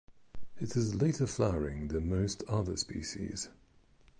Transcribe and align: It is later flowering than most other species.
It 0.59 0.75
is 0.75 0.95
later 0.95 1.27
flowering 1.27 1.89
than 1.89 2.09
most 2.09 2.41
other 2.47 2.75
species. 2.75 3.49